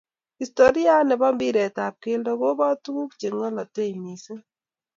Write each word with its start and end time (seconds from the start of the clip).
Historiait 0.41 1.03
ne 1.07 1.15
bo 1.19 1.27
mpiret 1.35 1.75
ab 1.85 1.95
kelto 2.03 2.31
kobot 2.41 2.77
tukuk 2.83 3.11
ce 3.19 3.27
ngulotei 3.29 3.93
mising 4.03 4.41